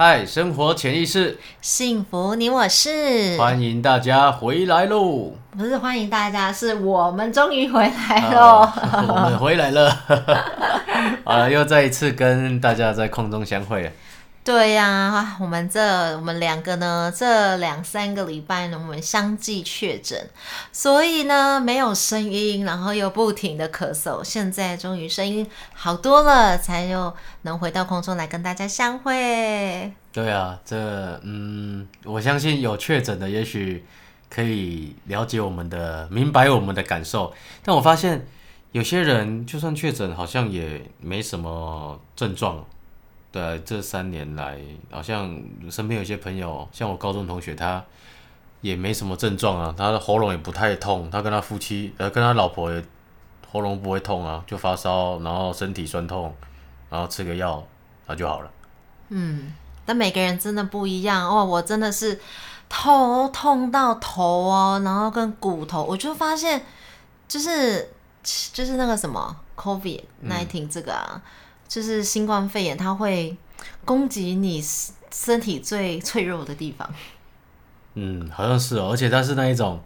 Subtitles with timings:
[0.00, 5.32] 嗨，生活潜意识，幸福你我是，欢迎大家回来喽！
[5.56, 8.60] 不是欢迎大家，是我们终于回来喽！
[9.08, 9.90] 我们回来了，
[11.26, 13.92] 好了，又再一次跟大家在空中相会。
[14.44, 20.30] 对呀，我们这我们两个呢，这两三个礼拜呢，我们相继确诊，
[20.72, 29.92] 所以呢没有声音，然后又不停的咳嗽，现在终于声音好多了，才又能回到空中来跟大家相会。
[30.12, 33.84] 对啊，这嗯，我相信有确诊的，也许
[34.30, 37.34] 可以了解我们的，明白我们的感受。
[37.62, 38.26] 但我发现
[38.72, 42.64] 有些人就算确诊，好像也没什么症状。
[43.30, 44.58] 对，这三年来，
[44.90, 45.38] 好像
[45.70, 47.84] 身边有些朋友，像我高中同学，他
[48.62, 52.82] 也没什么症状啊，他的喉咙也不太痛，他跟他夫妻，呃，跟他老婆也
[53.52, 56.34] 喉咙不会痛啊，就发烧，然后身体酸痛，
[56.88, 57.62] 然后吃个药，
[58.06, 58.50] 那就好了。
[59.10, 59.52] 嗯，
[59.84, 62.18] 但每个人真的不一样哦，我真的是
[62.70, 66.64] 头痛到头哦，然后跟骨头，我就发现
[67.28, 67.90] 就是
[68.54, 71.22] 就是那个什么 COVID nineteen 这个啊。
[71.68, 73.36] 就是新冠肺炎，它会
[73.84, 74.60] 攻击你
[75.12, 76.90] 身体最 脆弱的地方。
[77.94, 79.80] 嗯，好像是哦，而且它是那一种，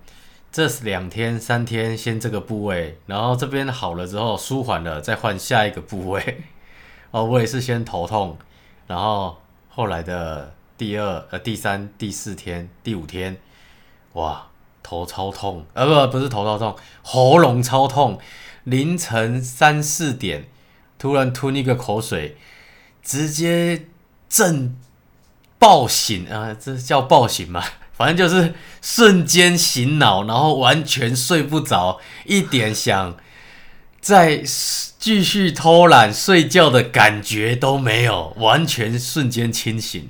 [0.53, 6.45] 这两天三天先这个部位，然后这边好了之后舒缓了，再换下一个部位。
[7.11, 8.39] 哦，我也是先头痛，
[8.87, 9.39] 然后
[9.69, 13.37] 后来的第二、呃第三、第四天、第五天，
[14.13, 14.47] 哇，
[14.83, 18.19] 头超痛，呃不不是头超痛，喉咙超痛，
[18.65, 20.47] 凌晨三四点。
[21.03, 22.37] 突然吞一个口水，
[23.03, 23.87] 直接
[24.29, 24.77] 震
[25.59, 26.55] 爆醒啊！
[26.55, 27.61] 这叫爆醒吗？
[27.93, 33.17] 反正就是瞬间醒脑，然后完全睡不着，一点想
[34.01, 34.45] 再
[35.01, 40.09] 继续偷懒睡觉的感觉都没有，完全瞬间清醒。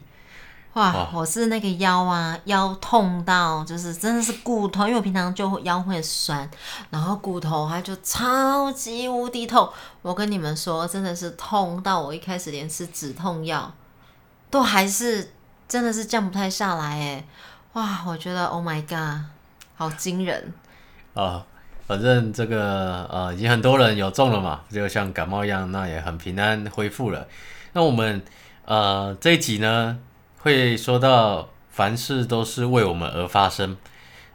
[0.75, 1.11] 哇！
[1.13, 6.49] 我是那个腰啊，腰痛到就是真的是骨头，因为我平常就腰会酸，
[6.89, 9.69] 然后骨头它就超级无敌痛。
[10.01, 13.71] 我跟你们说，真的是痛到我一开始连吃止痛药
[14.49, 15.33] 都还是
[15.69, 17.25] 真的是降不太下来哎！
[17.75, 19.27] 哇，我觉得 Oh my God，
[19.77, 20.55] 好惊人
[21.13, 21.45] 啊！
[21.87, 27.29] 反正这个呃，已经很多人有中了嘛，就像感冒一样，那也很平安恢复了。
[27.75, 28.23] 那我们
[28.65, 29.99] 呃这一集呢？
[30.43, 33.77] 会说到凡事都是为我们而发生，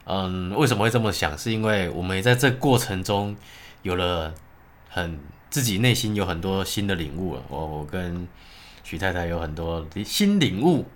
[0.04, 1.36] 嗯，为什么会这么想？
[1.38, 3.36] 是因为我们在这过程中
[3.82, 4.34] 有了
[4.88, 5.18] 很
[5.50, 7.42] 自己内心有很多新的领悟了。
[7.48, 8.26] 我我跟
[8.82, 10.86] 许太太有很多新领悟。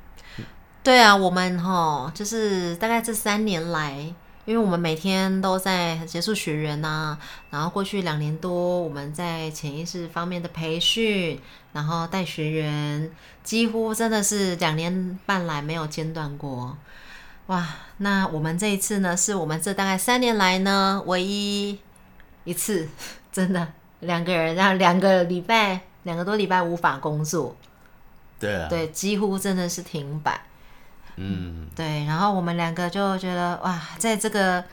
[0.83, 4.15] 对啊，我们哈就是大概这三年来。
[4.44, 7.16] 因为我们每天都在结束学员呐，
[7.50, 11.41] 然后过去两年多，我们在潜意识方面的培训，
[11.72, 13.10] 然后带学员，
[13.44, 16.76] 几乎真的是两年半来没有间断过。
[17.47, 21.78] 哇，那我们这一次呢，是我们这大概三年来呢唯一
[22.42, 22.88] 一次，
[23.31, 27.54] 真的两个人让两个礼拜，两个多礼拜无法工作。
[28.41, 30.41] 对啊，对，几乎真的是停摆。
[31.17, 34.65] 嗯，对，然后我们两个就觉得哇，在这个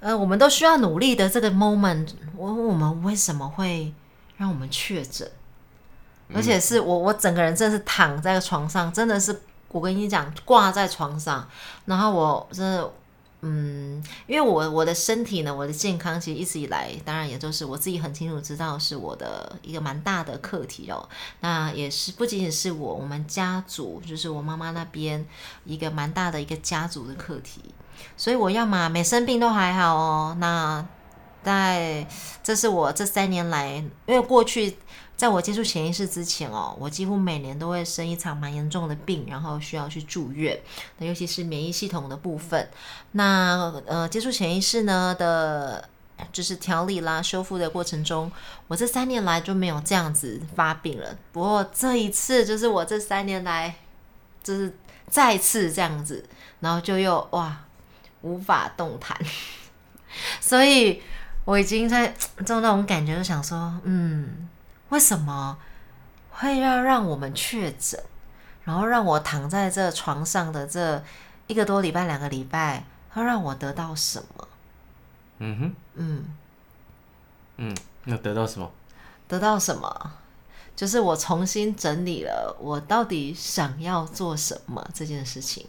[0.00, 3.92] 呃，我们都需要努力的这个 moment，我我们为什么会
[4.36, 5.30] 让我们确诊？
[6.34, 11.46] 而且是我我整个人真的是躺在床上，真的是我跟你讲，挂在床上，
[11.86, 12.90] 然后我真的。
[13.40, 21.08] 嗯，因为我我的身体呢，我的健康其实一直以来，当然也就是我自己很清楚知道是我的一个蛮大的课题哦。
[21.40, 25.24] 那也是不仅仅是我，我们家族就是我妈妈那边
[25.64, 27.60] 一个蛮大的一个家族的课题。
[28.16, 30.36] 所以我要嘛没生病都还好哦。
[30.40, 30.84] 那
[31.42, 32.06] 在
[32.42, 33.76] 这是我这三年来，
[34.06, 34.76] 因为过去。
[35.18, 40.56] 在我接触潜意识之前哦，我几乎每年都会生一场蛮严重的病，然后需要去住院。
[40.98, 42.70] 那尤其是免疫系统的部分，
[43.10, 45.88] 那呃接触潜意识呢的，
[46.30, 48.30] 就是调理啦、修复的过程中，
[48.68, 51.18] 我这三年来就没有这样子发病了。
[51.32, 53.74] 不过这一次就是我这三年来，
[54.44, 54.72] 就是
[55.10, 56.24] 再次这样子，
[56.60, 57.64] 然后就又哇
[58.20, 59.18] 无法动弹，
[60.40, 61.02] 所以
[61.48, 64.46] 我已经在 这种那种感觉，就想说，嗯。
[64.90, 65.58] 为什么
[66.30, 68.02] 会要让我们确诊，
[68.64, 71.02] 然后让我躺在这床上的这
[71.46, 74.48] 一个多礼拜、两个礼拜，会让我得到什么？
[75.38, 76.24] 嗯哼，嗯
[77.58, 78.70] 嗯，那得到什么？
[79.26, 80.12] 得到什么？
[80.74, 85.66] 就是我重新整理了我到底想要做什么这件事情。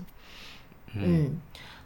[0.94, 1.38] 嗯，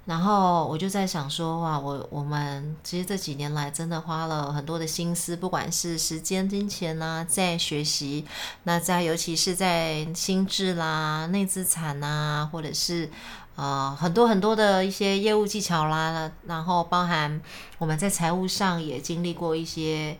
[0.05, 8.25] 然后我就在想说，哇，我我们其实这几年来真的花了很多的心思，不管是时间、金钱啦，在学习，
[8.63, 13.09] 那在尤其是在心智啦、内资产呐，或者是
[13.55, 17.41] 呃很多很多的一些业务技巧啦，然后包含
[17.77, 20.17] 我们在财务上也经历过一些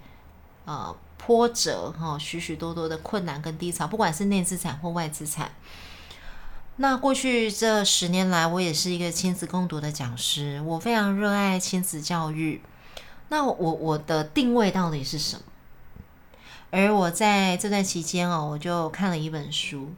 [0.64, 5.52] 呃波折哈，许许多多的困难跟低潮，不管是内资产或外资产。
[6.78, 12.62] 那过去这十年来，我也是一个亲子共读的讲师，我非常热爱亲子教育。
[13.30, 15.44] 那我我的定位到底是什么？
[16.72, 19.94] 而我在这段期间哦，我就看了一本书，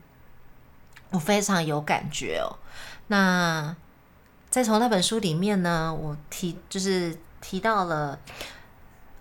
[1.11, 2.59] 我非常有感觉哦。
[3.07, 3.73] 那
[4.49, 8.19] 在从那本书里面呢，我提就是提到了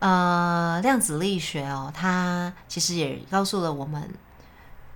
[0.00, 4.12] 呃量子力学哦，它其实也告诉了我们。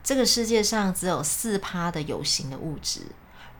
[0.08, 3.02] 这个世界上只有四趴的有形的物质，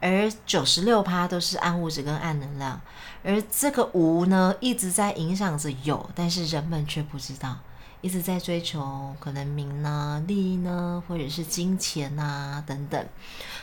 [0.00, 2.80] 而九十六趴都是暗物质跟暗能量。
[3.22, 7.58] 而这个无呢，一直在影响着有，但是人们却不知道，
[8.00, 13.06] 一直在追求可能名呢、利益呢，或者是金钱啊等等。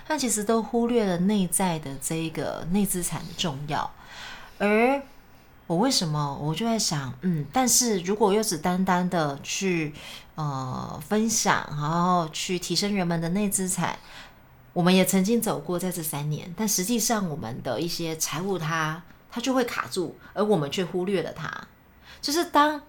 [0.07, 3.91] 那其实都忽略了内在的这个内资产的重要。
[4.59, 5.01] 而
[5.67, 9.93] 我为什么我就在想，嗯，但是如果又只单单的去。
[10.37, 13.97] 呃，分享，然后去提升人们的内资产。
[14.73, 19.01] 我们也曾经走过在这三年，但实际上我们的一些财务，它
[19.31, 21.49] 它就会卡住，而我们却忽略了它。
[22.21, 22.81] 就是当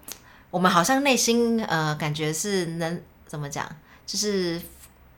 [0.49, 3.65] 我们好像内心呃感觉是能怎么讲，
[4.05, 4.61] 就是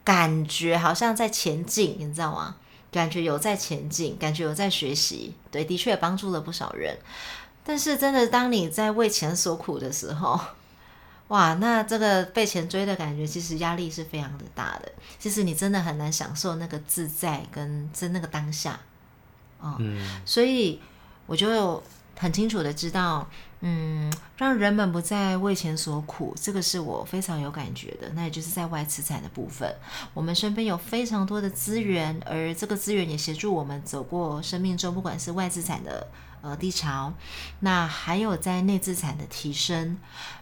[0.04, 2.58] 感觉好像在前进，你知道吗？
[2.92, 5.34] 感觉有在前进，感觉有在学习。
[5.50, 6.96] 对，的确帮助了不少人。
[7.70, 10.42] 但是真的，当你在为钱所苦的时候。
[11.28, 14.92] 哇，那这个被钱追的感觉，其实压力是非常的大的。
[15.20, 18.80] 其实你真的很难享受那个自在跟在那个当下，
[19.62, 20.82] 嗯，所以
[21.28, 21.84] 我就
[22.18, 23.30] 很清楚的知道，
[23.60, 28.10] 嗯，让人们不再为钱所苦，这个是我非常有感觉的。
[28.16, 29.72] 那也就是在外资产的部分，
[30.16, 36.08] 我们身边有非常多的资源，而这个资源也协助我们走过生命中，不管是外资产的。
[36.42, 37.14] 呃，低潮，
[37.60, 39.98] 那还有在内资产的提升，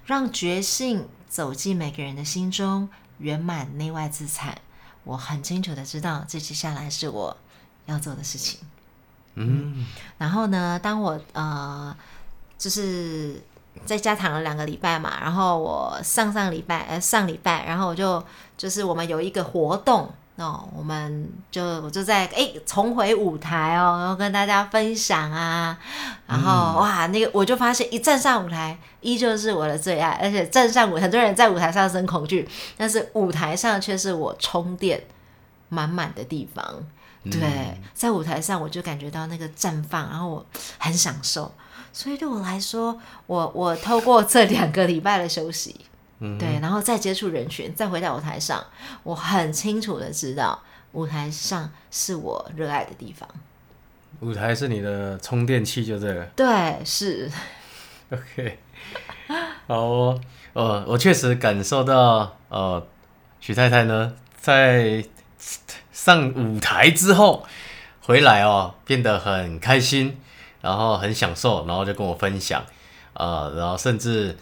[0.06, 4.60] 让觉性走进每个人的心中，圆满内外资产。
[5.04, 7.36] 我很清楚的知道，这接下来是我
[7.86, 8.60] 要做的事情。
[9.36, 9.86] 嗯，
[10.18, 11.96] 然后呢，当我呃，
[12.58, 13.42] 就是
[13.86, 18.24] 在家躺了两个礼拜嘛，然后我上上礼拜呃上礼拜，然后我就
[18.56, 20.12] 就是我们有一个活动。
[20.38, 25.76] 哦，我们就我就在哎重回舞台哦，然后跟大家分享啊，
[26.28, 32.48] 然后哇，那个我就发现一站上舞台，依旧是我的最爱，而且站上舞，很多人在舞台上生恐惧，
[32.78, 35.04] 但是舞台上却是我充电
[35.70, 36.64] 满满的地方。
[37.32, 40.46] 对，在舞台上我就感觉到那个绽放，然后我
[40.78, 41.52] 很享受，
[41.92, 45.76] 所以对我来说，我我透过这两个礼拜的休息。
[46.20, 48.66] 对，然后再接触人群，再回到舞台上，
[49.04, 50.60] 我很清楚的知道，
[50.94, 53.30] 舞台上是我热爱的地方。
[54.22, 56.24] 舞台是你的充电器，就这个。
[56.36, 57.32] 对，是。
[58.10, 58.58] OK，
[59.68, 60.20] 好哦，
[60.54, 62.84] 呃，我确实感受到，呃，
[63.40, 65.06] 许太太呢，在
[65.92, 67.46] 上舞台之后
[68.02, 70.20] 回来哦，变得很开心，
[70.62, 72.66] 然后很享受，然后就跟我分享，
[73.14, 74.36] 呃，然后甚至。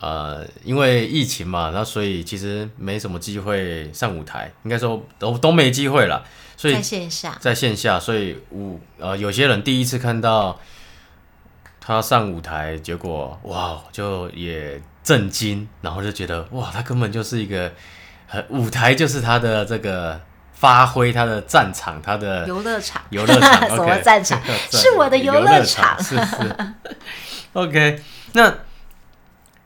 [0.00, 6.24] 呃，因为疫情嘛，那所以其实没什么机会上舞台，应该说都都没机会了。
[6.56, 10.58] 所以在线下，在线下，所以舞呃，有些人第一次看到
[11.80, 17.72] 他上舞台，结果哇，就也震惊，然后就觉得哇，他根本就是一个
[18.50, 20.20] 舞台，就是他的这个
[20.52, 24.40] 发挥，他的战场，他的游乐场，游乐场，什么战场？
[24.70, 26.56] 是我的游乐场，是是。
[27.54, 28.00] OK，
[28.34, 28.54] 那。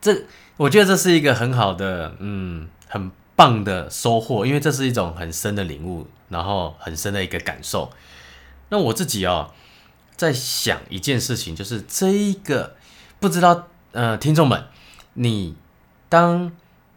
[0.02, 0.24] 这
[0.56, 7.90] 我觉得这是一个很好的，嗯，很棒的收获，因为这是一种很深的领悟，然后很深的一个感受。
[8.68, 9.52] 那我自己哦，
[10.16, 12.74] 在想一件事情，就是这一个
[13.20, 14.64] 不知道，呃，听众们，
[15.14, 15.54] 你
[16.08, 16.50] 当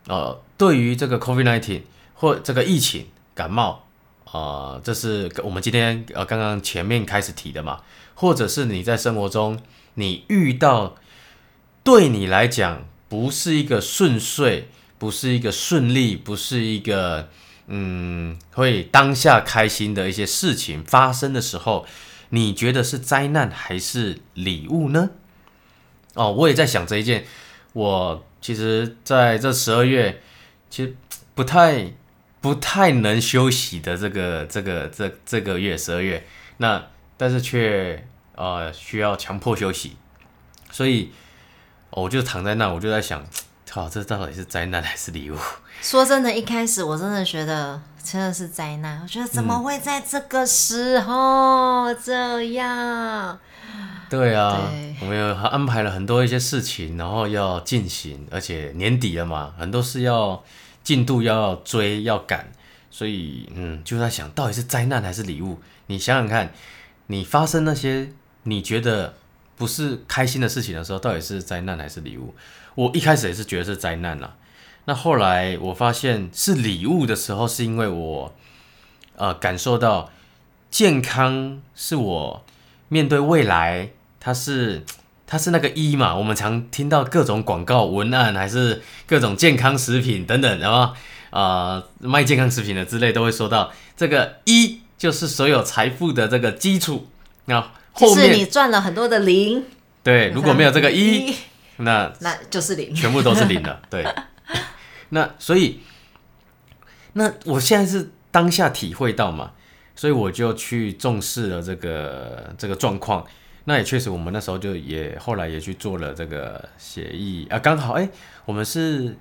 [0.08, 1.84] 呃对于这个 COVID-19
[2.16, 3.86] 或这个疫情感冒
[4.26, 7.82] 啊，这是我们今天呃刚刚前面开始提的嘛，
[8.16, 9.60] 或者是你在生活中
[9.94, 10.96] 你遇到
[11.84, 12.84] 对你来讲。
[13.16, 14.66] 不是一个顺遂，
[14.98, 17.30] 不是一个顺利，不是一个
[17.68, 21.86] 嗯，会当下开心的一些事情发生的时候，
[22.32, 25.12] 你觉得是灾难还是礼物呢？
[26.16, 27.26] 哦，我也在想这一件。
[27.72, 30.22] 我其实在这十二月，
[30.70, 30.94] 其实
[31.34, 31.94] 不太
[32.42, 38.06] 不太能休息的这个这个这这个月十二月，那但是却
[38.36, 39.96] 呃需要强迫休息，
[40.70, 41.12] 所以
[41.96, 43.26] 我就躺在那，我就在想，
[43.70, 45.38] 靠，这到底是灾难还是礼物？
[45.82, 53.40] 说真的，一开始我真的觉得真的是灾难，我觉得怎么会在这个时候这样？
[54.10, 60.44] 对啊，我们有安排了很多一些事情，然后要进行，而且年底了嘛，很多事要
[60.84, 62.52] 进度要追要赶，
[62.92, 65.60] 所以嗯，就在想到底是灾难还是礼物？
[65.88, 66.52] 你想想看，
[67.08, 68.10] 你发生那些
[68.44, 69.16] 你觉得
[69.58, 72.34] 不是开心的事情的时候，到底是灾难还是礼物？
[72.76, 74.36] 我一开始也是觉得是灾难啦，
[74.86, 78.36] 那后来我发现是礼物的时候，是因为我
[79.16, 80.12] 呃感受到
[80.70, 82.46] 健康是我。
[82.88, 84.86] 面对未来，它是
[85.26, 86.16] 它是那个一嘛？
[86.16, 90.94] 我们常听到各种广告文案，还是各种健康食品等等，然后
[91.32, 97.08] 啊卖健康食品的之类，都会说到这个一就是所有财富的这个基础。
[97.46, 99.64] 那后面你赚了很多的零，
[100.04, 101.34] 对，如果没有这个一，
[101.78, 103.82] 那那就是零，全部都是零了。
[103.90, 104.06] 对，
[105.10, 105.80] 那所以
[107.14, 109.52] 那我现在是当下体会到嘛？
[109.96, 113.26] 所以我就去重视了这个这个状况，
[113.64, 118.10] 那也确实，我们那时候就也后来也去做了这个协议啊，刚好哎，
[118.44, 119.16] 我们是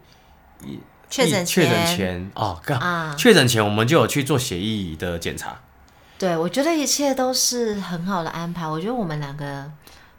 [1.08, 5.60] 确诊确诊前哦，刚确诊前我们就有去做协议的检查。
[6.18, 8.66] 对，我觉得一切都是很好的安排。
[8.66, 9.70] 我觉得我们两个。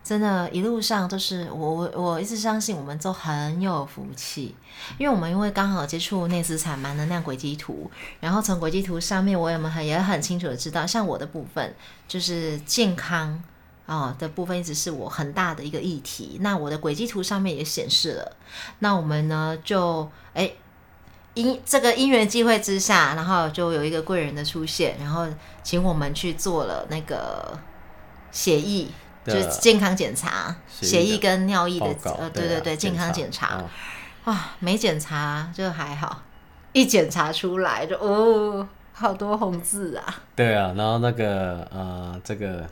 [0.03, 4.55] 真的，一路上都是我我我一直相信，我们都很有福气，
[4.99, 11.73] 因为我们因为刚好接触内资产、蛮能量轨迹图，然后从轨迹图上面，我也很也很清楚的知道，像我的部分
[12.07, 13.41] 就是健康
[13.87, 16.37] 啊的部分，一直是我很大的一个议题。
[16.41, 18.37] 那我的轨迹图上面也显示了，
[18.77, 20.51] 那我们呢就哎
[21.35, 25.27] 因这个因缘际会之下，然后就有一个贵人的出现，然后
[25.61, 27.57] 请我们去做了那个
[28.31, 28.91] 协议。
[29.27, 31.87] 就是健康检查，血液跟尿液的
[32.19, 33.59] 呃，对对对，健康检查，
[34.25, 36.21] 哇，没检查就还好，
[36.73, 40.15] 一检查出来就哦，好多红字啊。
[40.35, 42.69] 对啊，然后那个呃，这个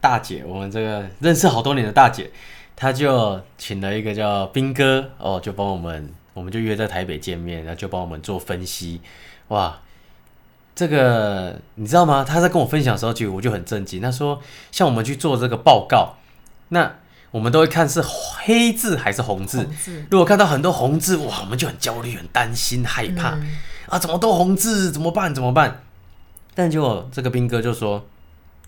[0.00, 2.28] 大姐，我们这个认识好多年的大姐，
[2.74, 9.00] 她就请了一个叫兵哥哦，就帮我们，我们就约在台北见面，然后就帮我们做分析，
[9.48, 9.78] 哇。
[10.74, 12.24] 这个你知道吗？
[12.24, 14.00] 他在跟我分享的时候，就我就很震惊。
[14.00, 16.16] 他说，像我们去做这个报告，
[16.70, 16.96] 那
[17.30, 19.68] 我们都会看是黑字还是红字。
[20.10, 23.38] 如果看到很多红字，哇，我们就很焦虑、很担心、害怕
[23.86, 23.98] 啊！
[23.98, 24.90] 怎么都红字？
[24.90, 25.34] 怎么办？
[25.34, 25.82] 怎么办？
[26.54, 28.06] 但结果这个兵哥就说，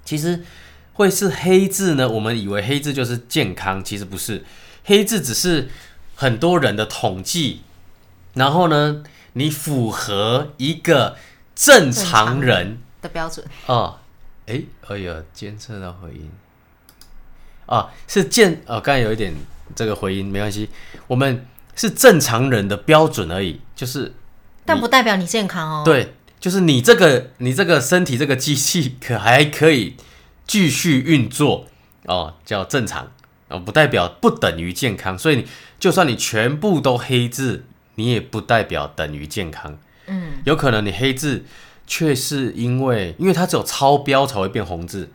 [0.05, 0.45] 其实
[0.93, 2.07] 会是黑字呢。
[2.07, 4.45] 我们以为黑字就是健康，其实不是。
[4.85, 5.71] 黑字只是
[6.15, 7.63] 很多人的统计，
[8.35, 9.03] 然后呢，
[9.35, 11.17] 你符合一个。
[11.57, 14.01] 正常人的标准哦，
[14.47, 16.29] 哎，哎呀，监测到回音
[17.67, 19.33] 啊，是健哦，刚才有一点
[19.73, 20.69] 这个回音没关系，
[21.07, 24.13] 我们是正常人的标准而已，就是，
[24.67, 25.83] 但不代表你健康哦。
[25.85, 29.95] 对，就是你这个你这个身体这个机器可还可以
[30.45, 31.67] 继续运作
[32.07, 33.13] 哦，叫正常
[33.49, 35.47] 哦，不代表不等于健康，所以
[35.79, 37.65] 就算你全部都黑字，
[37.97, 39.79] 你也不代表等于健康。
[40.07, 41.45] 嗯，有可能你黑字
[41.87, 45.11] 却是因为，因为它只有超标才会变红字。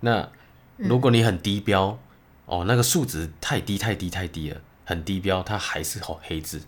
[0.00, 0.28] 那
[0.76, 1.98] 如果你很低标，
[2.46, 6.62] 哦，那个数值太低太低太低了，很低标，它还是红黑字。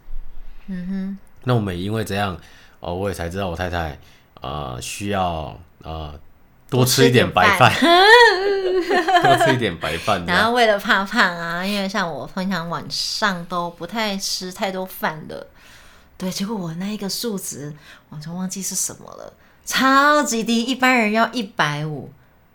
[0.67, 1.19] 嗯哼。
[1.45, 2.39] 那我们因为这样，
[2.81, 3.99] 哦，我也才知道我太太
[4.41, 6.19] 呃需要呃
[6.75, 7.73] 多吃一点白饭，
[9.23, 10.25] 多吃一点白饭。
[10.27, 15.47] 然后为了怕胖啊，因为像我通常晚上都不太吃太多饭的。
[16.17, 17.73] 对，结果我那一个数值
[18.09, 19.33] 我全忘记是什么了，
[19.65, 22.11] 超级低，一般人要一百五，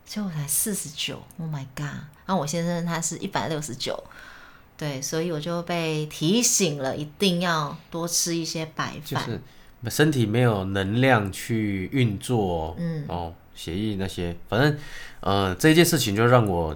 [0.05, 1.85] 结果才四十九，Oh my god！
[2.25, 4.01] 然后我先生他是一百六十九，
[4.77, 9.41] 对，所以我就被提醒了，一定要多吃一些白饭，就是
[9.89, 14.77] 身体没有能量去运作，嗯，哦，协议那些，反正，
[15.19, 16.73] 呃，这件事情就让我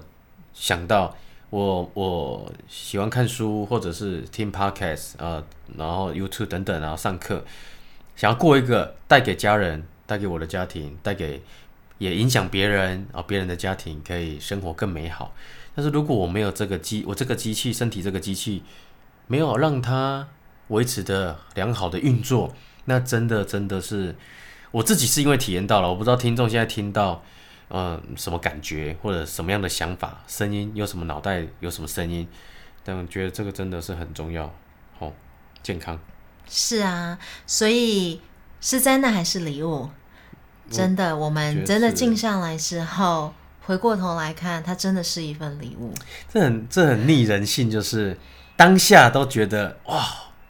[0.54, 1.16] 想到。
[1.50, 5.44] 我我喜欢看书，或者是听 podcast 啊，
[5.78, 7.46] 然后 YouTube 等等，然后上课，
[8.16, 11.44] 想要过一个带给家人、带给我的家庭、带给
[12.00, 15.36] 也影响别人啊，别人的家庭可以生活更美好。
[15.76, 18.64] 但是如果我没有这个机，我这个机器身体这个机器
[19.28, 20.28] 没有让它
[20.70, 22.52] 维持的良好的运作，
[22.86, 24.16] 那真的真的是
[24.74, 27.24] 我自己是因为体验到了，我不知道听众现在听到。
[27.76, 32.28] 嗯，什么感觉或者什么样的想法、声音，有什么脑袋有什么声音？
[32.84, 34.54] 但我觉得这个真的是很重要，
[35.00, 35.12] 哦，
[35.64, 35.98] 健康。
[36.48, 38.22] 是啊，所以
[38.62, 39.90] 是灾难还是礼物？
[40.70, 45.92] 真的，我们真的静下来之后，回过头来看，它真的是一份礼物。
[46.32, 48.16] 这很这很逆人性，就是
[48.56, 50.06] 当下都觉得哇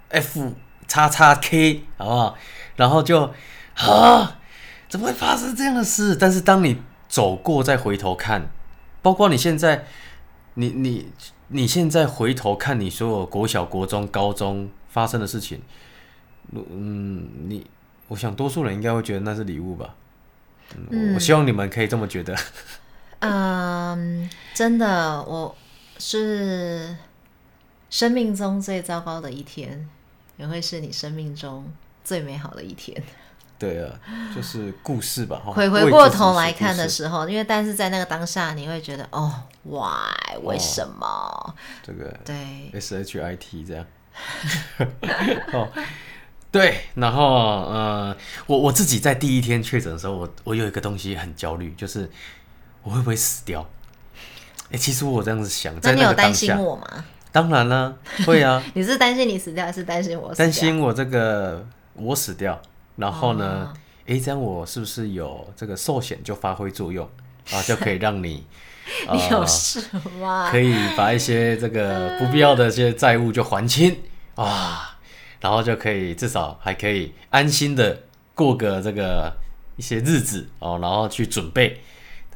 [0.10, 0.54] ，F
[0.90, 2.38] 叉叉 K 好不好？
[2.76, 3.32] 然后就
[3.76, 4.40] 啊，
[4.88, 6.16] 怎么会发生这样的事？
[6.16, 8.50] 但是当你走过再回头看，
[9.02, 9.86] 包括你现在，
[10.56, 11.12] 你你
[11.48, 15.62] 你现在回头看你所有国小、国中、高中发生的事情，
[16.54, 17.66] 嗯，你
[18.08, 19.96] 我想多数人应该会觉得那是礼物吧。
[20.90, 22.36] 嗯，我希望你们可以这么觉得。
[23.20, 25.56] 嗯，真的，我
[25.98, 26.96] 是
[27.90, 29.88] 生命中最糟糕的一天，
[30.38, 31.66] 也会是你生命中
[32.04, 33.02] 最美好的一天。
[33.60, 33.90] 对啊，
[34.36, 35.42] 就是故事吧。
[35.46, 39.34] 回回过头来看的时候，因为但是在那个当下，你会觉得哦
[39.64, 40.38] ，why？
[40.44, 41.56] 为什么？
[41.82, 42.36] 这个对
[42.74, 43.86] ，S H I T 这样。
[45.54, 45.70] 哦，
[46.52, 48.16] 对，然后呃，
[48.48, 52.10] 我我自己在第一天确诊的时候，我我有一个东西很焦虑，就是
[52.84, 53.66] 我会不会死掉？
[54.72, 57.06] 哎，其实我这样子想，那你有担心我吗？
[57.32, 58.62] 当然了，会啊。
[58.76, 60.36] 你是担心你死掉，还是担心我？
[60.36, 62.62] 担心我这个我死掉。
[62.96, 63.74] 然后呢？
[64.06, 67.10] 哎，这样我是不是有这个寿险就发挥作用
[67.52, 67.64] 啊？
[67.64, 68.46] 就可以让你，
[69.10, 69.82] 你有事
[70.20, 70.50] 吗？
[70.52, 73.96] 可以把一些这个不必要的这些债务就还清
[74.36, 74.98] 啊，
[75.40, 78.04] 然后就可以至少还可以安心的
[78.36, 79.32] 过个这个
[79.78, 81.82] 一些日子哦，然后去准备，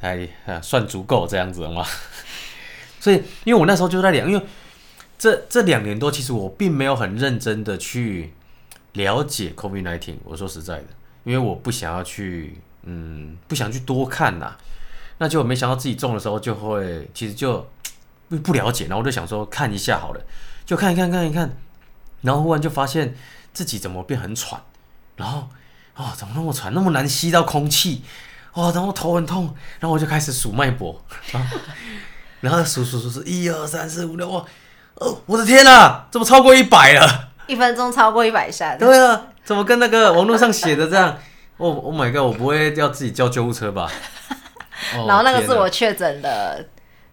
[0.00, 0.26] 还
[0.62, 1.84] 算足够这样子了吗？
[2.98, 4.42] 所以，因为我那时候就在两，因为
[5.18, 8.32] 这这两年多，其实我并没有很认真的去。
[8.94, 10.86] 了解 COVID-19，我说实在的，
[11.24, 14.56] 因为我不想要去，嗯，不想去多看呐。
[15.18, 17.68] 那就没想到自己中的时候，就会其实就
[18.28, 20.20] 不不了解，然后我就想说看一下好了，
[20.64, 21.56] 就看一看看一看，
[22.22, 23.16] 然后忽然就发现
[23.52, 24.60] 自己怎么变很喘，
[25.16, 25.48] 然后
[25.96, 28.04] 哦怎么那么喘，那么难吸到空气，
[28.52, 31.04] 哦，然后头很痛，然后我就开始数脉搏，
[32.40, 34.44] 然后数数数数，一二三四五六，哇，
[34.94, 37.30] 哦，我的天哪，怎么超过一百了？
[37.48, 41.18] 一分钟超过一百下，对啊，怎么跟那个网络上写的这样？
[41.58, 43.90] 哦，Oh my god，我不会要自己叫救护车吧？
[45.08, 46.64] 然后那个是我确诊的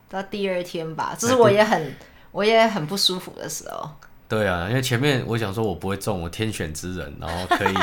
[0.08, 1.95] 到第二天吧，就是我也很
[2.32, 3.89] 我也很不舒服的时候。
[4.28, 7.76] 对啊，因为前面我想说我不会中，我天选之人，然后可以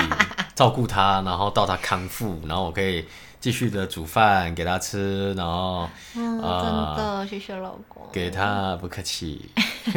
[0.54, 3.04] 照顾他， 然后到他康复，然后我可以。
[3.42, 9.50] 继续的煮饭给他吃，然后啊，真的谢谢老公，给他不客气，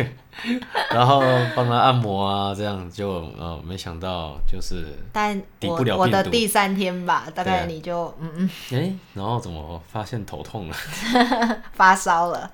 [0.90, 1.22] 然后
[1.56, 10.76] 帮他按摩啊，这样就呃没想到就是但抵不了我的第三天吧，大概你就嗯嗯，哎，然后怎么发现头痛了，
[11.74, 12.50] 发烧了？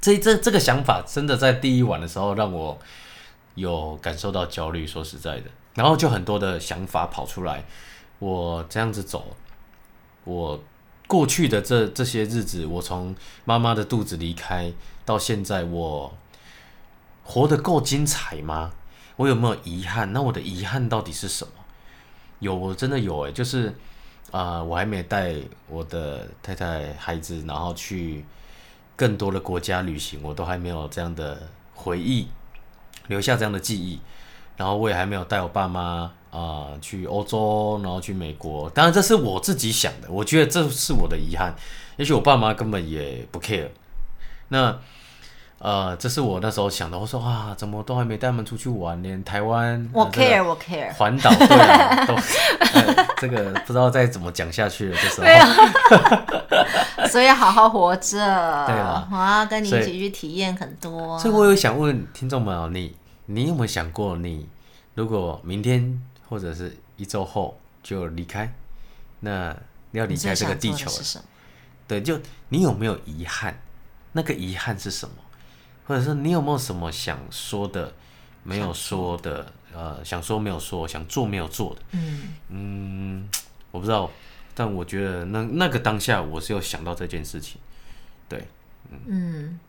[0.00, 2.76] 这这这个想法真的在第一晚的时候让我
[3.54, 7.64] 有感受到焦虑，说实在的，然后就很多的想法跑出来，
[8.18, 9.36] 我这样子走。
[10.24, 10.60] 我
[11.06, 14.72] 过去的这这些日子，我从妈妈的肚子离开
[15.04, 16.12] 到现在，我
[17.22, 18.72] 活得够精彩吗？
[19.16, 20.12] 我有没有遗憾？
[20.12, 21.52] 那我的遗憾到底是什么？
[22.40, 23.72] 有，我真的有诶，就是
[24.30, 25.34] 啊，我还没带
[25.68, 28.24] 我的太太、孩子，然后去
[28.96, 32.28] 更多的国家旅行，我都还没有这样的回忆，
[33.06, 34.00] 留下这样的记忆，
[34.56, 36.10] 然后我也还没有带我爸妈。
[36.34, 41.54] 啊，去欧洲，然后去美国，当然这是我自己想的，我觉得这是我的遗憾。
[41.94, 43.68] 也许我爸妈根本也不 care。
[44.48, 44.76] 那，
[45.60, 46.98] 呃，这是我那时候想的。
[46.98, 52.16] 我说啊，怎么都还没带他们出去玩，连台湾我 care，我 care 环岛对啊，都
[53.18, 55.46] 这个不知道再怎么讲下去了，就是对啊，
[57.06, 58.18] 所以好好活着。
[58.66, 61.16] 对啊，我要跟你一起去体验很多。
[61.16, 62.92] 所以我有想问听众们哦，你
[63.26, 64.48] 你有没有想过，你
[64.94, 66.02] 如果明天？
[66.26, 68.50] 或者是一周后就离开，
[69.20, 69.54] 那
[69.92, 71.24] 要离开这个地球了。
[71.86, 73.60] 对，就你有没有遗憾？
[74.12, 75.14] 那个遗憾是什么？
[75.86, 77.92] 或者是你有没有什么想说的
[78.42, 79.52] 没有说的？
[79.74, 81.82] 呃，想说没有说，想做没有做的？
[81.92, 83.28] 嗯嗯，
[83.70, 84.10] 我不知道，
[84.54, 87.60] 但我觉得那那个当下我是有想到这件事情。
[88.28, 88.48] 对，
[89.06, 89.60] 嗯。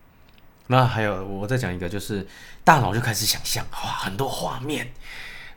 [0.68, 2.26] 那还有，我再讲一个，就是
[2.64, 4.92] 大脑就开始想象，哇，很多画面。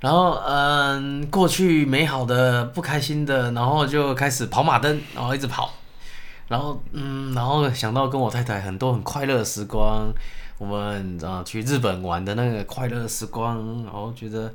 [0.00, 5.72] 然后，嗯，过去美好的、不开心的，然后就开始跑马灯，然后一直跑，
[6.46, 10.12] 然后，嗯，然后想到跟我太太很多很快乐的时光，
[10.58, 14.52] 我们啊去日本玩的那个快乐的时光，然后觉得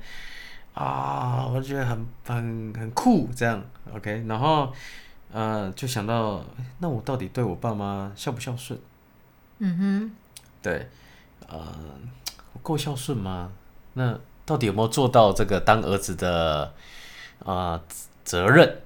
[0.73, 3.61] 啊，我觉得很很很酷，这样
[3.93, 4.71] ，OK，然后，
[5.33, 6.41] 呃，就想到，
[6.79, 8.79] 那我到底对我爸妈孝不孝顺？
[9.59, 10.15] 嗯哼，
[10.63, 10.89] 对，
[11.47, 11.61] 呃，
[12.63, 13.51] 够孝顺吗？
[13.93, 14.19] 那。
[14.45, 16.73] 到底有没有做到这个当儿子的
[17.45, 17.81] 啊
[18.25, 18.81] 责任？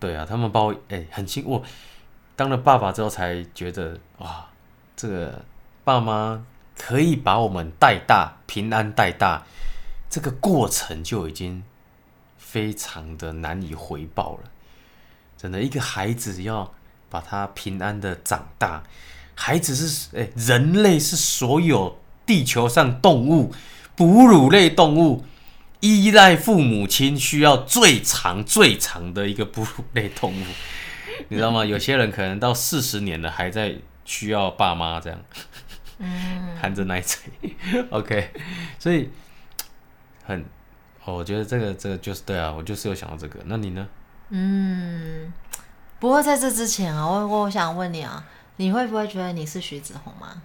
[0.00, 1.62] 对啊，他们把我哎很轻我
[2.34, 4.48] 当了爸爸之后才觉得，哇，
[4.96, 5.44] 这个
[5.84, 6.44] 爸妈
[6.76, 9.44] 可以把我们带大，平安带大，
[10.10, 11.62] 这个过程就已经
[12.36, 14.50] 非常的难以回报了。
[15.38, 16.74] 真的，一个孩子要
[17.08, 18.82] 把他平安的长大，
[19.36, 23.54] 孩子是哎，人类是所有地球上动物，
[23.94, 25.24] 哺乳类动物。
[25.80, 30.44] 依赖父母亲需要最长最长的一个哺乳类动物，
[31.28, 31.64] 你知道吗？
[31.64, 35.20] 有些人可能到四十年了还在需要爸妈这样，
[36.60, 37.18] 含着奶嘴。
[37.90, 38.30] OK，
[38.78, 39.10] 所以
[40.24, 40.44] 很，
[41.04, 43.38] 我觉得这个这个就是对啊，我就是有想到这个。
[43.44, 43.86] 那你呢？
[44.30, 45.32] 嗯，
[46.00, 48.24] 不过在这之前啊，我我想问你啊，
[48.56, 50.42] 你会不会觉得你是徐子红吗？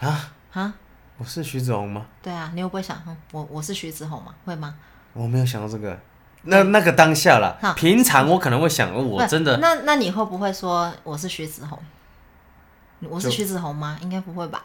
[0.00, 0.74] 啊啊？
[1.18, 2.06] 我是徐子红吗？
[2.22, 3.00] 对啊，你会不会想，
[3.32, 4.34] 我我是徐子红吗？
[4.44, 4.74] 会吗？
[5.12, 5.98] 我没有想到这个，
[6.42, 7.58] 那那个当下了。
[7.74, 9.56] 平常我可能会想，我真的。
[9.58, 11.78] 那那你会不会说我是徐子红？
[13.08, 13.98] 我是徐子红吗？
[14.02, 14.62] 应该不会吧？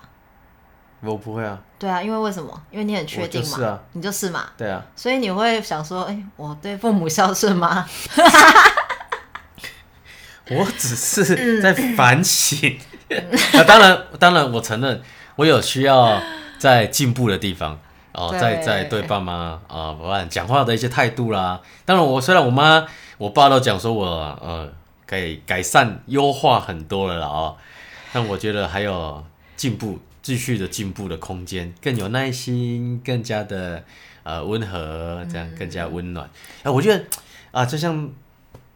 [1.02, 1.60] 我不会啊。
[1.80, 2.62] 对啊，因为为什么？
[2.70, 3.48] 因为你很确定嘛。
[3.58, 3.80] 是啊。
[3.94, 4.50] 你就是嘛。
[4.58, 4.84] 对啊。
[4.96, 7.86] 所以你会想说，哎，我对父母孝顺吗？
[10.52, 12.78] 我只是在反省。
[13.54, 15.02] 啊，当然，当然，我承认。
[15.36, 16.22] 我有需要
[16.58, 17.80] 在进步的地方
[18.12, 21.60] 哦，在在对爸妈啊，不管讲话的一些态度啦。
[21.84, 22.86] 当然，我虽然我妈
[23.18, 24.06] 我爸都讲说我
[24.42, 24.72] 呃
[25.08, 27.58] 可以改善优化很多了啦哦，
[28.14, 33.84] 但我觉得还有进步，继续的进步的空间，更有耐心，更加的
[34.24, 36.30] 呃温和，这样更加温暖。
[36.64, 37.04] 哎，我觉得
[37.52, 38.10] 啊，就像。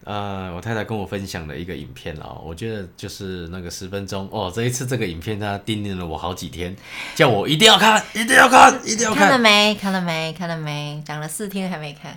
[0.05, 4.51] 呃，我太太跟我分享的一个影片哦，我觉得就是那个十分钟哦。
[4.53, 6.75] 这一次这个影片，他叮咛了我好几天，
[7.15, 9.23] 叫我一定要看，一定要看，一定要看。
[9.23, 9.73] 看了没？
[9.73, 10.31] 看了没？
[10.33, 11.01] 看了没？
[11.03, 12.15] 讲了四天还没看。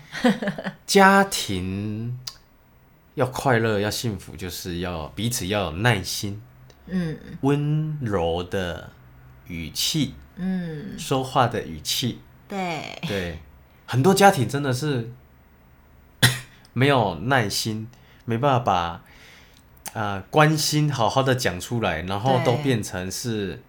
[0.86, 2.18] 家庭
[3.14, 6.42] 要快乐，要幸福，就是要彼此要有耐心，
[6.88, 8.90] 嗯，温柔的
[9.46, 13.38] 语气，嗯，说话的语气，对对，
[13.86, 15.10] 很多家庭真的是。
[16.78, 17.88] 没有耐心，
[18.24, 23.60] 没办法把啊关心好好的讲出来，然后都变成是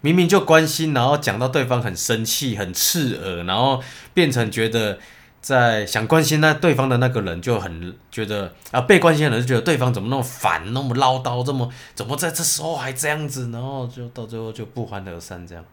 [0.00, 5.00] 明明就关心，然后讲到对方很生气、很刺耳，然后变成觉得
[5.40, 15.64] 在想关心那对方的那个人就很觉得啊被关心的人就觉得对方怎么那么烦、那么唠叨，这么怎么在这时候还这样子，然后就到最后就不欢而散这样。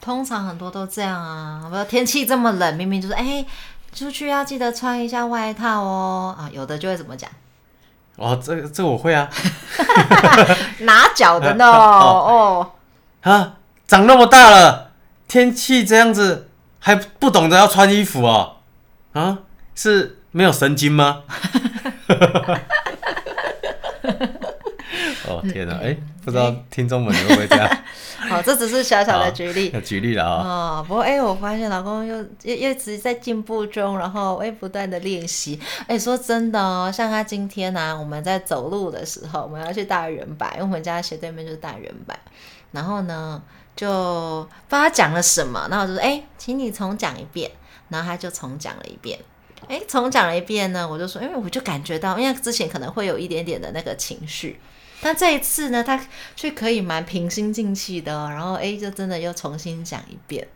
[0.00, 3.44] 通常很多都这样啊，不天气这么冷，明明就是哎。
[3.94, 6.34] 出去要记得穿一下外套哦。
[6.38, 7.28] 啊，有的就会怎么讲？
[8.16, 9.28] 哦，这这我会啊，
[10.80, 11.64] 拿脚的呢？
[11.70, 12.72] 哦。
[13.22, 13.54] 啊，
[13.86, 14.92] 长那么大了，
[15.28, 16.48] 天气这样子
[16.78, 18.56] 还不懂得要穿衣服哦。
[19.12, 19.38] 啊，
[19.74, 21.22] 是没有神经吗？
[25.28, 27.68] 哦天哪，哎，不知道听众们会不会这样？
[28.28, 30.42] 好，这只是小小的举例，举例了啊。
[30.44, 35.58] 哦，不过哎，我发现老公又又一直在进步中，然后哎不断的练习。
[35.86, 42.14] 哎，说真的哦，像他今天呢，我们在走路的时候，我们要去大圆柏，因为我们家斜对面就是大圆柏。
[42.72, 43.40] 然后呢，
[43.74, 47.50] 就不知道他讲了什么，然后我就说，哎，请你重讲一遍。
[47.90, 49.18] 然后他就重讲了一遍。
[49.66, 54.60] 哎，重讲了一遍呢，我就说，因为我就感觉到，因为之前可能会有一点点的那个情绪。
[55.00, 56.00] 但这一次呢，他
[56.34, 60.46] 却可以蛮平心静气的，然后哎，就真的又重新讲一遍。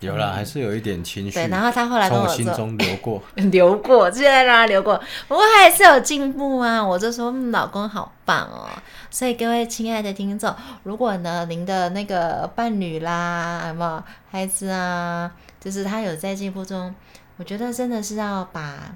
[0.00, 1.32] 有了，还是有一点情绪。
[1.32, 6.84] 对，然后他后来跟我，心中流过， 流过，现在让他流过，不过还是有进步啊。
[6.84, 8.66] 我就说，嗯，老公好棒哦。
[9.10, 10.52] 所以各位亲爱的听众，
[10.82, 16.92] 如果呢，您的那个伴侣啦，什么孩子啊，就是他有在进步中，
[17.36, 18.92] 我觉得真的是要把。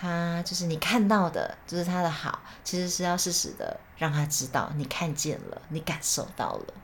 [0.00, 6.74] 他就是你看到的，就是他的好，其实是要适时的让他知道，你看见了，你感受到了，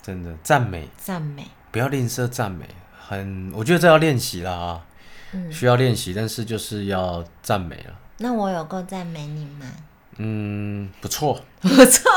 [0.00, 4.86] 真的赞美，赞美，不要吝啬赞美，很，我觉得这要练习了啊，
[5.32, 7.94] 嗯，需要练习，但是就是要赞美了。
[8.18, 9.66] 那我有够赞美你吗？
[10.18, 12.08] 嗯，不错，不错，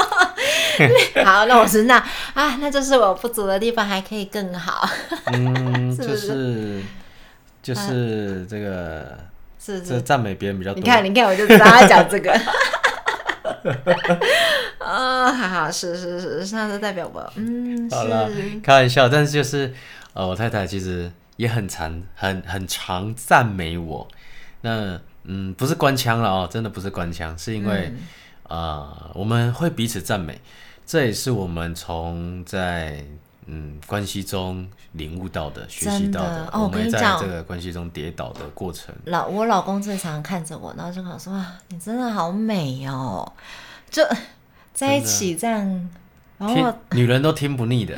[1.25, 1.97] 好，那我是那
[2.35, 4.87] 啊，那就是我不足的地方，还可以更好，
[5.33, 6.83] 嗯，就是
[7.63, 9.17] 就是这个。
[9.59, 10.79] 是赞美别人比较多。
[10.79, 12.31] 你看，你看，我就知道他讲这个。
[14.79, 18.29] 啊，好好，是是是，那是代表我，嗯，好了，
[18.63, 19.73] 开玩笑，但是就是，
[20.13, 24.07] 呃，我太太其实也很常、很很常赞美我。
[24.61, 27.93] 那，嗯，不是官腔了哦，真的不是官腔，是因为，
[28.47, 30.39] 啊，我们会彼此赞美，
[30.85, 33.03] 这也是我们从在。
[33.47, 38.93] 嗯，关系中领悟到的、学习到的，我们在这个关系中跌倒的过程。
[39.05, 43.31] 老我老公最常看着我，然后就跟我说：“哇，你真的好美哦！”
[43.89, 44.03] 就
[44.73, 45.89] 在一起这样，
[46.37, 47.97] 然后女人都听不腻的，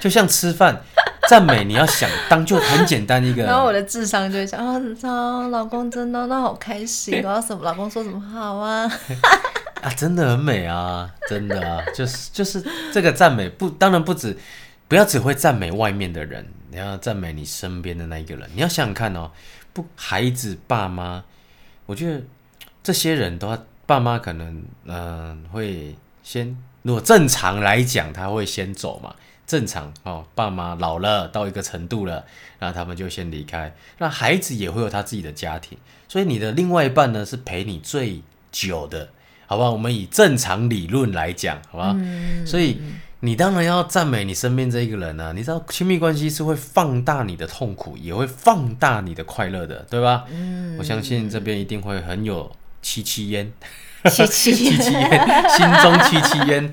[0.00, 0.80] 就像吃饭。
[1.28, 8.90] 赞美你要想当就很简单一个，然后我的智商就会想啊，操，老公真的那好开心，然后什么老公说什么好啊，
[9.80, 14.36] 啊，真的很美啊，真的啊，就是就是这个赞美不，当然不止，
[14.90, 19.30] 不要只会赞美外面的人，你要赞美你身边的那一个人，你要想想看哦，
[19.72, 21.22] 不，孩子、爸妈，
[21.86, 22.20] 我觉得
[22.82, 29.14] 这些人都要，爸妈可能嗯会先，如果正常来讲，他会先走嘛。
[29.46, 32.24] 正常哦，爸妈老了到一个程度了，
[32.58, 33.72] 那他们就先离开。
[33.98, 39.10] 那孩子也会有他自己的家庭，所以你的另外一半呢是陪你最久的，
[39.50, 39.68] 好吧？
[39.68, 41.96] 我们以正常理论来讲，好吧？
[42.46, 42.80] 所以
[43.18, 45.32] 你当然要赞美你身边这一个人呢。
[45.34, 50.24] 你知道亲密关系是会放大你的痛苦，也会放大你的快乐的，对吧？
[50.30, 52.48] 嗯，我相信这边一定会很有
[52.80, 53.52] 戚戚焉，
[54.04, 56.72] 戚戚戚戚焉，心中戚戚焉。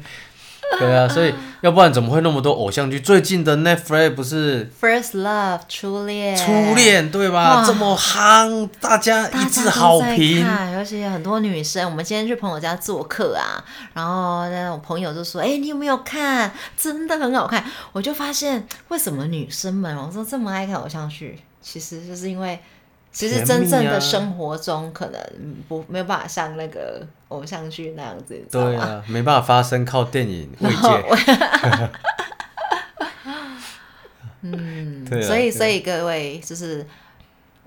[0.80, 3.00] 对啊，所以要不然怎么会那么多偶像剧？
[3.00, 7.64] 最近的 Netflix 不是 First Love 初恋，初恋对吧？
[7.66, 10.46] 这么夯，大家一致好评。
[10.74, 16.52] 尤其很多女生，我们今天去朋友家做客啊，然后那我朋友就说：“哎，你有没有看？
[16.78, 22.60] 真的很好看。”我就发现为什么女生们我说这么爱看偶像剧，其实就是因为。
[23.18, 25.20] 其实真正的生活中可能
[25.68, 30.78] 不没有办法像那个偶像剧那样子，对啊，没办法发生，靠电影慰藉。
[34.42, 36.86] 嗯，所以所以各位就是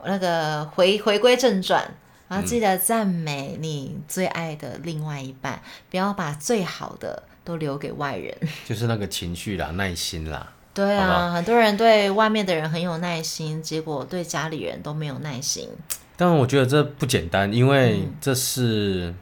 [0.05, 1.85] 那个回回归正传，
[2.29, 5.61] 然后记得赞美你最爱的另外一半，
[5.91, 8.33] 不要把最好的都留给外人，
[8.65, 10.53] 就是那个情绪啦，耐心啦。
[10.73, 15.69] 对啊，很多人对外面的人很有耐心，结果对家里人都没有耐心。
[16.17, 19.15] 但我觉得这不简单，因为这是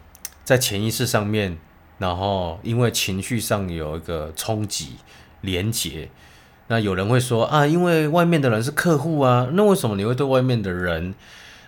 [0.44, 1.58] 在潜意识上面，
[1.98, 4.96] 然后因为情绪上有一个冲击
[5.40, 6.10] 连结。
[6.66, 11.14] 那有人会说啊，因为外面的人是客户啊，那为什么你会对外面的人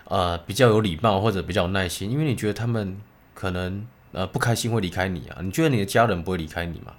[0.05, 2.11] 呃比较有礼貌或者比较有耐心？
[2.11, 3.01] 因为你觉得他们
[3.33, 5.39] 可能呃不开心会离开你啊？
[5.41, 6.93] 你觉得你的家人不会离开你吗？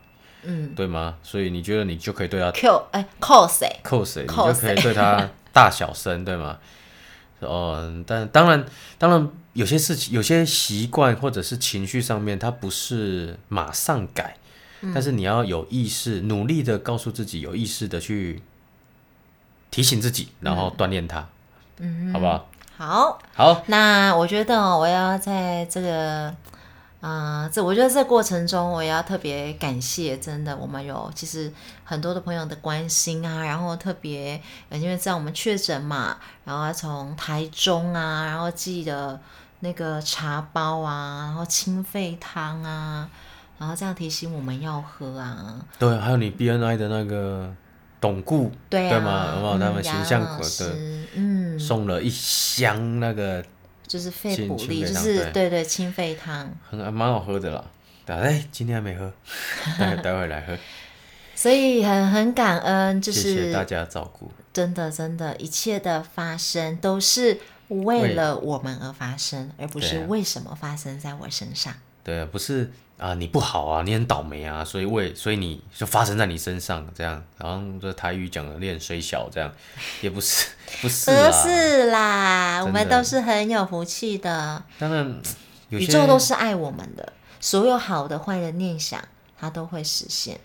[0.44, 1.16] 嗯，对吗？
[1.24, 6.58] 所以你觉得你就可以对他 Q 哎 cos 哎 cos 你就可以对他 大小声，对吗？
[7.40, 8.66] 哦，但当然，
[8.98, 14.38] 当然有些事情、有些习惯或者是情绪上面，它不是马上改，
[14.94, 18.42] 但是你要有意识，努力的告诉自己，有意识的去
[19.72, 21.28] 提醒自己，然后锻炼它，
[21.80, 22.48] 嗯，好不好？
[22.78, 23.64] 好，好。
[23.68, 26.34] 那我觉得我要在这个。
[27.02, 31.52] 啊，这我觉得这过程中我也要特别感谢，真的，我们有其实
[31.84, 39.20] 很多的朋友的关心啊，然后特别因为在我们确诊嘛，然后从台中啊，然后寄的
[39.62, 43.10] 那个茶包啊，然后清肺汤啊，
[43.58, 45.56] 然后这样提醒我们要喝啊。
[45.80, 47.52] 对，还有你 BNI 的那个
[48.00, 49.34] 董固，对吗？
[49.36, 50.76] 有没有他们形象可的？
[51.16, 53.44] 嗯，送了一箱那个。
[53.92, 57.62] 就是肺补力，就是对对清肺汤，很蛮好喝的啦。
[58.06, 59.12] 哎，今天还没喝，
[59.78, 60.58] 待待会来喝。
[61.36, 64.32] 所以很很感恩，就是大家照顾。
[64.54, 71.74] 真的真的，一切的发生都是为了我们而发生，而不是为什么发生在我身上。
[72.02, 72.72] 对，不是。
[73.02, 79.52] 啊，你不好啊，你很倒霉啊，所以为所以你就发生在你身上这样，然后这台语讲的练虽小这样，
[80.02, 80.50] 也不是
[80.82, 84.64] 不是 不是啦，我们都是很有福气的。
[84.78, 85.20] 当然，
[85.70, 89.04] 宇宙都是爱我们的，所有好的坏的念想，
[89.40, 90.40] 它都会实现。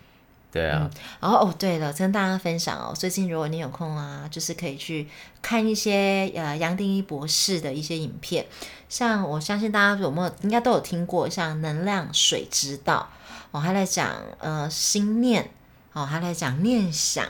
[0.57, 0.89] 对啊，
[1.19, 5.07] 然后哦，对了，跟大家分享哦，最近如果你有空啊，就是可以去
[5.41, 8.45] 看一些呃杨定一博士的一些影片，
[8.89, 13.07] 像我相信大家有没有应该都有听过，像能量水之道
[13.51, 15.51] 哦，他在讲呃心念
[15.93, 17.23] 哦，他在讲念想，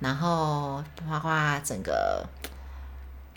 [0.00, 2.26] 然后包括整个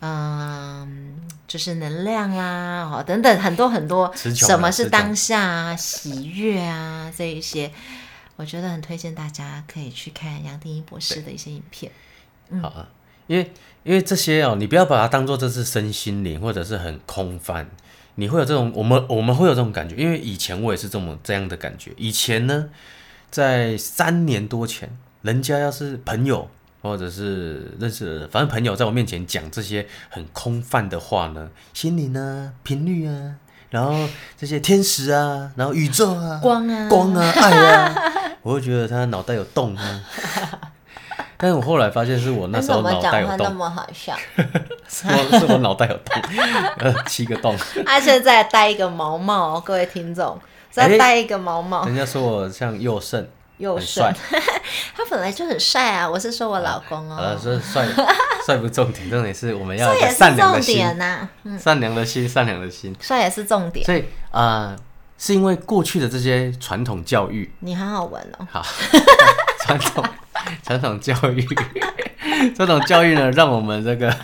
[0.01, 7.71] 嗯就是能量啦哦等等很多很多，什么是当下啊喜悦啊这一些。
[8.37, 11.91] 我觉得很推荐大家可以去看杨定一博士的一些影片。
[12.61, 12.87] 好啊，
[13.25, 13.51] 因为
[13.83, 17.67] 因为这些哦，你不要把它当做这是身心灵或者是很空泛，
[18.15, 21.91] 你会有这种我们我们会有这种感觉，因为以前我也是这么这样的感觉。
[21.97, 22.69] 以前呢，
[23.31, 26.47] 在三年多前，人家要是朋友
[26.81, 33.35] 或者是认识的人，反正朋友在我面前讲这些很空泛的话呢，心灵呢，频率啊，
[33.71, 38.13] 然后这些天使啊，然后宇宙啊，光啊，光啊，爱啊。
[38.47, 40.01] 我会觉得他脑袋有洞啊，
[41.35, 44.15] 但是我后来发现是我那时候 脑袋有洞，那么好笑？
[44.87, 46.21] 是我是我脑袋有洞，
[46.77, 47.53] 呃，七个洞。
[47.85, 50.39] 他现在戴一个毛帽，各位听众，
[50.75, 54.41] 哎再戴一个毛帽，人家说我像佑胜，很又帅帅。
[54.95, 57.85] 他本来就很帅啊，我是说我老公好了，哦，说帅
[58.45, 61.27] 帅不重点，重点是我们要善良的心，点呐，
[61.59, 62.95] 善良的心，善良的心。
[63.01, 63.85] 帅也是重点。
[63.85, 64.77] 所以啊、呃
[65.17, 68.63] 是因为过去的这些传统教育，你好好玩哦，好，
[69.65, 70.05] 传统
[70.63, 71.45] 传统教育，
[72.55, 74.15] 传统教育呢，让我们这个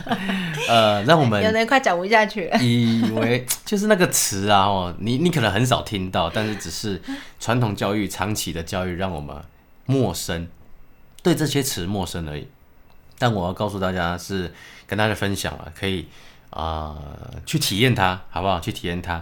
[0.69, 2.57] 呃，让我有们点快讲不下去了。
[2.61, 7.01] 以为就是那个词啊，哦，你你可能很少听到，但是只是
[7.39, 9.35] 传统教育长期的教育让我们
[9.85, 10.47] 陌生，
[11.23, 12.47] 对这些词陌生而已。
[13.17, 14.53] 但我要告诉大家是
[14.85, 16.07] 跟大家分享了，可以
[16.51, 18.59] 啊、呃去体验它，好不好？
[18.59, 19.17] 去体验它。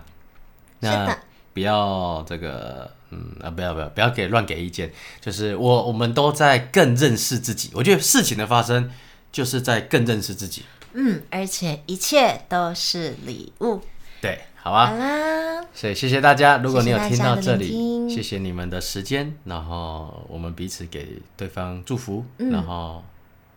[0.82, 1.18] 是那的
[1.54, 7.70] 不要这个，嗯啊，不要不要不要给乱给意见，就是我我们都在更认识自己。
[7.74, 8.90] 我觉得事情的发生
[9.32, 10.64] 就是在更认识自己。
[10.94, 13.82] 嗯，而且一切都是礼物。
[14.22, 14.88] 对，好啊。
[14.88, 23.04] 好啦，所以谢谢大家，如果你有听到这里，谢谢你们的时间，然后我们彼此给对方祝福，嗯然后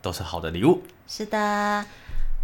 [0.00, 0.83] 都是好的礼物。
[1.07, 1.85] 是的，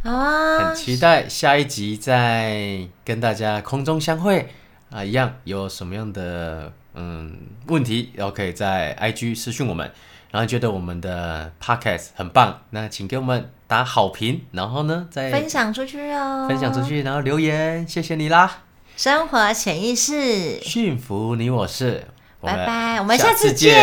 [0.03, 4.53] 好啊很，期待下一集再跟大家空中相会
[4.91, 5.05] 啊！
[5.05, 7.37] 一样有什么样的嗯
[7.69, 9.91] 问题，然后可以在 IG 私讯我们，
[10.31, 16.83] 然后觉得我们的 Podcast 很棒，那请给我们打好评，然后呢再分享出去哦，分享出。
[16.83, 18.63] 去，然后留言，谢谢你啦！
[18.97, 22.05] 生活潜意识，幸福你我是，
[22.41, 23.75] 拜拜，我们下下次见，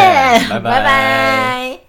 [0.49, 1.86] 拜拜